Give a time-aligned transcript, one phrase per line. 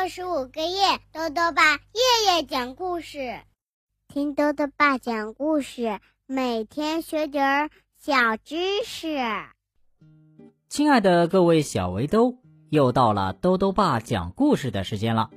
[0.00, 3.38] 六十五个夜，豆豆爸夜夜讲故事，
[4.08, 9.18] 听豆豆爸讲故事，每天学点儿小知识。
[10.70, 12.38] 亲爱的各位小围兜，
[12.70, 15.28] 又到了豆豆爸讲故事的时间了。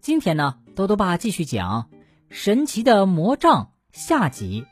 [0.00, 1.88] 今天呢，豆豆爸继续讲
[2.30, 4.64] 《神奇的魔杖》下集，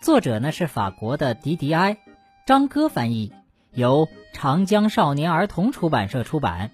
[0.00, 1.98] 作者呢是法国的迪迪埃，
[2.46, 3.30] 张哥翻译，
[3.72, 6.70] 由长江少年儿童出版社出版。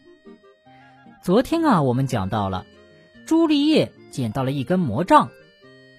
[1.22, 2.66] 昨天啊，我们讲到了
[3.26, 5.28] 朱丽叶捡到了一根魔杖，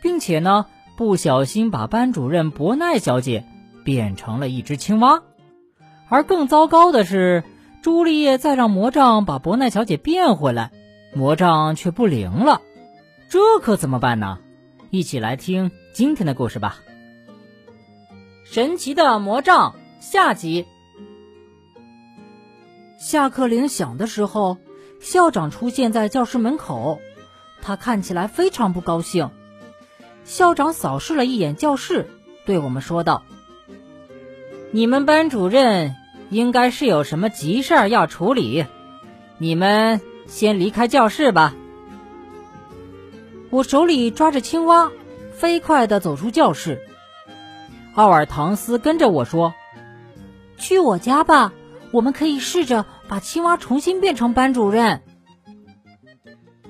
[0.02, 0.66] 并且呢，
[0.98, 3.46] 不小心把班主任伯奈小姐
[3.86, 5.24] 变成了一只青蛙。
[6.10, 7.46] 而更糟糕的是，
[7.82, 10.72] 朱丽叶再让魔杖把伯奈小姐变回来，
[11.16, 12.62] 魔杖却不灵了。
[13.30, 14.40] 这可怎么办呢？
[14.90, 16.80] 一起来听今天的故事吧。
[18.44, 20.66] 神奇的魔杖下集。
[22.98, 24.58] 下课铃响的时候。
[25.04, 27.02] 校长出现在教室门口，
[27.62, 29.30] 他看起来非常不高兴。
[30.24, 32.10] 校长扫视了一眼教室，
[32.46, 33.24] 对我们说道
[34.72, 35.94] ：“你们班主任
[36.30, 38.66] 应该是有什么急事儿要处理，
[39.40, 41.54] 你们先离开教室吧。”
[43.52, 44.90] 我手里抓着青蛙，
[45.34, 46.82] 飞快地走出教室。
[47.94, 49.54] 奥尔唐斯跟着我说
[50.58, 51.52] ：“去我家吧。”
[51.92, 55.04] 我们可以试着把青蛙重新变成班主任。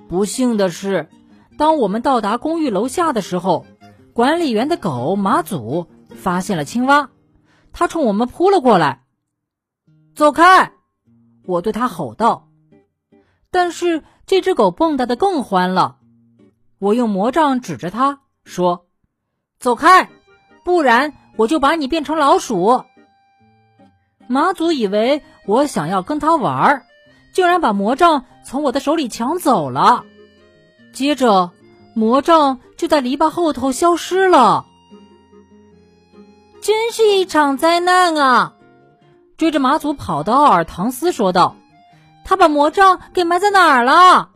[0.08, 1.10] 不幸的是，
[1.58, 3.66] 当我们到达公寓楼下的时候，
[4.14, 7.10] 管理员的狗马祖发现了青蛙，
[7.72, 9.04] 它冲我们扑了过来。
[10.16, 10.74] 走开！
[11.46, 12.50] 我对它吼道。
[13.50, 15.98] 但是这只狗蹦跶的更欢了。
[16.80, 18.88] 我用魔杖指着它说
[19.60, 20.10] ：“走开，
[20.64, 22.84] 不然我就把你变成老鼠。”
[24.28, 26.86] 马祖以为我想要跟他玩，
[27.34, 30.06] 竟然把魔杖从我的手里抢走了。
[30.94, 31.52] 接着，
[31.94, 34.66] 魔杖就在篱笆后头消失了。
[36.62, 38.54] 真是一场灾难啊！
[39.36, 41.58] 追着马祖跑的奥尔唐斯说道
[42.24, 44.30] ：“他把魔杖给埋在哪儿了？”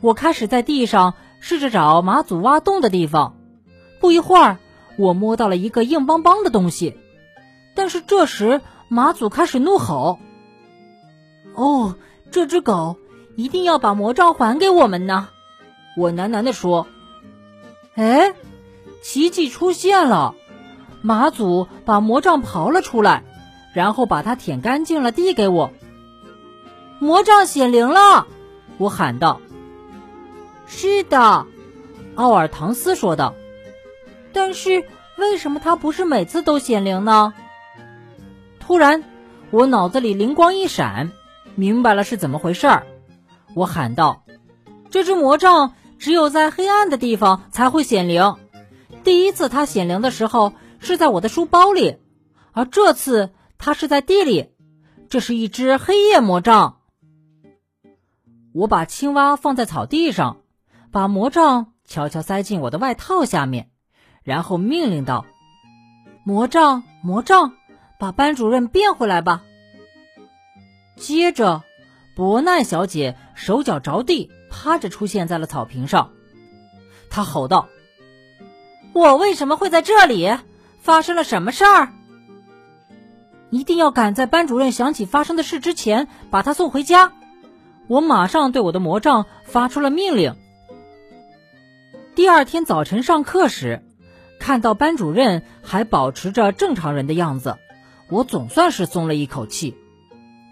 [0.00, 3.34] 我开始在地上试着找马祖挖洞的地方。
[4.00, 4.58] 不一会儿，
[4.96, 6.96] 我摸到了一个硬邦邦的东西。
[7.74, 8.60] 但是这时，
[8.92, 10.18] 马祖开始怒吼
[11.56, 11.96] ：“哦，
[12.30, 12.98] 这只狗
[13.36, 15.30] 一定要把魔杖还给我们呢！”
[15.96, 16.86] 我喃喃地说
[17.96, 18.34] ：“哎，
[19.02, 20.34] 奇迹出现了！
[21.00, 23.24] 马祖把魔杖刨了出来，
[23.72, 25.72] 然后把它舔干净了，递给我。
[26.98, 28.26] 魔杖显灵了！”
[28.76, 29.40] 我喊道。
[30.68, 31.46] “是的。”
[32.14, 33.34] 奥尔唐斯说道。
[34.34, 34.84] “但是
[35.16, 37.32] 为什么它不是每次都显灵呢？”
[38.72, 39.04] 突然，
[39.50, 41.12] 我脑子里灵光一闪，
[41.56, 42.86] 明白了是怎么回事儿。
[43.52, 44.24] 我喊道
[44.88, 48.36] ：“这只魔杖只有在黑暗的地方才会显灵。
[49.04, 51.98] 第一次它显灵的时候是在我的书包里，
[52.52, 54.52] 而这次它是在地里。
[55.10, 56.78] 这是一只黑夜魔杖。”
[58.54, 60.38] 我把青蛙放在草地上，
[60.90, 63.68] 把魔杖悄悄塞进我的外套下面，
[64.22, 65.26] 然后命令道
[66.24, 67.52] ：“魔杖，魔杖。”
[68.02, 69.44] 把班主任变回来吧。
[70.96, 71.62] 接着，
[72.16, 76.10] 伯奈小姐手脚着地，趴着出现在了草坪上。
[77.10, 77.68] 她吼道
[78.92, 80.36] ：“我为什么会在这里？
[80.80, 81.92] 发生了什么事儿？
[83.50, 87.12] 一定要赶在班主任想起发生的事之前把他送回家。”
[87.86, 90.34] 我马上对我的魔杖发出了命令。
[92.16, 93.84] 第二天早晨上课时，
[94.40, 97.58] 看到班主任还保持着正常人的样子。
[98.12, 99.74] 我总算是松了一口气，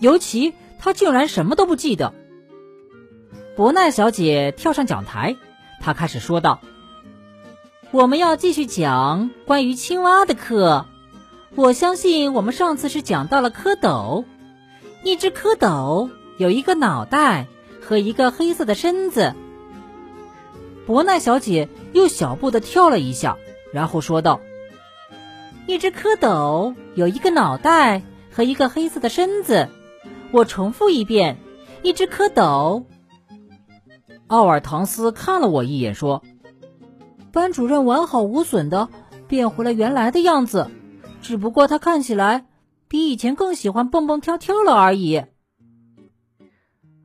[0.01, 2.15] 尤其他竟然什么都不记得。
[3.55, 5.37] 伯奈小姐跳上讲台，
[5.79, 6.61] 她开始说道
[7.93, 10.87] ：“我们要继续讲关于青蛙的课。
[11.55, 14.25] 我相信我们上次是讲到了蝌蚪，
[15.05, 16.09] 一只蝌蚪
[16.39, 17.47] 有一个脑袋
[17.83, 19.35] 和一个黑色的身子。”
[20.87, 23.37] 伯奈小姐又小步的跳了一下，
[23.75, 24.41] 然后说道。
[25.67, 29.69] 一只蝌蚪有一个脑袋和一个黑色的身子。
[30.33, 31.39] 我重复一遍：
[31.83, 32.85] 一只蝌蚪。
[34.27, 36.23] 奥尔唐斯看了我一眼，说
[37.33, 38.89] ：“班主任完好无损的
[39.29, 40.71] 变回了原来的样子，
[41.23, 42.47] 只不过他看起来
[42.89, 45.25] 比以前更喜欢蹦蹦跳跳了而已。”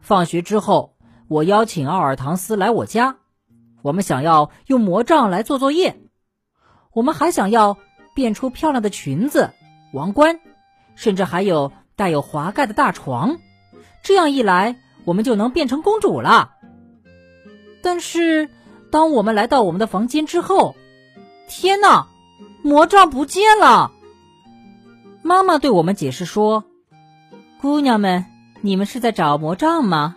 [0.02, 0.96] 放学之后，
[1.28, 3.18] 我邀请奥尔唐斯来我家，
[3.82, 6.00] 我们想要用魔杖来做作业，
[6.94, 7.78] 我们还想要。
[8.16, 9.52] 变出漂亮的裙子、
[9.94, 10.40] 王冠，
[10.96, 13.38] 甚至还有带有滑盖的大床。
[14.02, 16.54] 这样一来，我们就能变成公主了。
[17.84, 18.50] 但是，
[18.90, 20.76] 当我们来到我们的房间之后，
[21.48, 22.08] 天哪，
[22.64, 23.92] 魔杖不见了！
[25.22, 26.64] 妈妈对我们解释说
[27.62, 28.26] ：“姑娘们，
[28.62, 30.16] 你们是在找魔杖吗？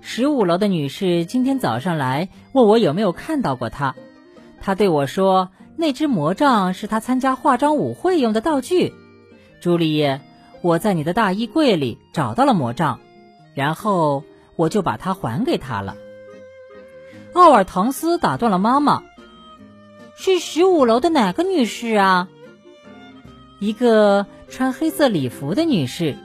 [0.00, 3.94] 十五楼的女士今天早上来问我有没有看到过她，
[4.60, 5.50] 她对我说，
[5.82, 8.94] 那只魔杖是他参加化妆舞会用的道具。
[9.60, 10.20] 朱丽叶，
[10.60, 13.00] 我在你的大衣柜里找到了魔杖，
[13.52, 14.22] 然后
[14.54, 15.96] 我就把它还给他了。”
[17.34, 19.02] 奥尔唐斯打断了妈妈
[20.14, 22.28] ：“是十五楼的哪个女士啊？”
[23.58, 26.16] 一个穿黑色礼服的女士。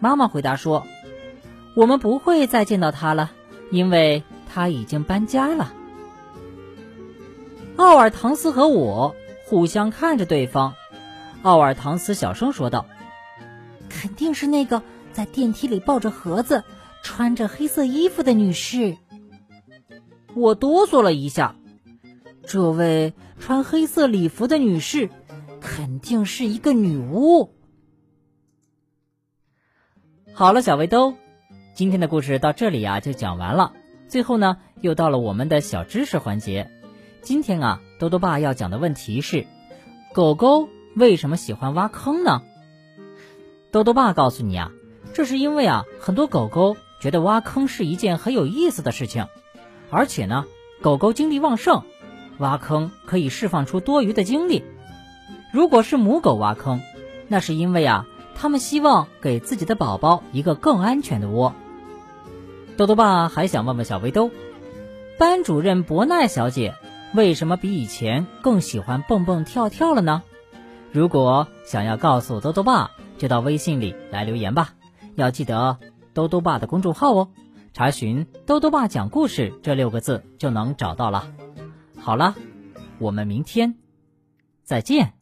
[0.00, 0.86] 妈妈回答说
[1.74, 3.30] ：“我们不会再见到她了，
[3.70, 4.22] 因为
[4.52, 5.72] 她已经搬家了。”
[7.78, 9.14] 奥尔唐斯和我
[9.44, 10.74] 互相看着对方。
[11.42, 12.86] 奥尔唐斯小声说道
[13.88, 14.82] ：“肯定是那个
[15.12, 16.64] 在电梯里抱着盒子、
[17.04, 18.96] 穿着黑色衣服的女士。”
[20.34, 21.54] 我哆嗦了一下，
[22.42, 25.08] 这位穿黑色礼服的女士
[25.60, 27.54] 肯定是一个女巫。
[30.34, 31.14] 好了，小围兜，
[31.74, 33.72] 今天的故事到这里啊就讲完了。
[34.08, 36.72] 最后呢，又到了我们的小知识环节。
[37.22, 39.46] 今天啊，多多爸要讲的问题是：
[40.14, 42.42] 狗狗为什么喜欢挖坑呢？
[43.70, 44.70] 多多爸告诉你啊，
[45.12, 49.26] 这是因为啊，很多狗狗觉得挖坑是一件很有意思的事情。
[49.90, 50.46] 而且呢，
[50.80, 51.82] 狗狗精力旺盛，
[52.38, 54.64] 挖坑可以释放出多余的精力。
[55.52, 56.80] 如果是母狗挖坑，
[57.26, 61.54] 那是因为啊，它们希望给自己的宝宝一个更安全的窝。
[62.76, 64.30] 豆豆爸还想问问小围兜，
[65.18, 66.74] 班主任伯奈小姐
[67.14, 70.22] 为什么比以前更喜欢蹦蹦跳跳了呢？
[70.92, 74.74] 如果想要告诉豆豆爸，就到微信里来留言吧，
[75.16, 75.78] 要记得
[76.12, 77.28] 豆豆爸的公众号哦。
[77.72, 81.32] 查询“兜兜爸讲故事”这六个字就能找到了。
[81.98, 82.34] 好了，
[82.98, 83.76] 我们明天
[84.64, 85.17] 再见。